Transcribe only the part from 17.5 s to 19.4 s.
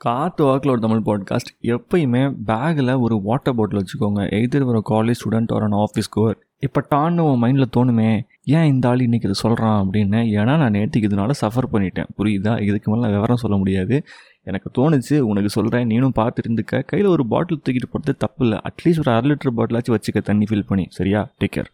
தூக்கிட்டு போகிறது தப்பு இல்லை. அட்லீஸ்ட் ஒரு அரை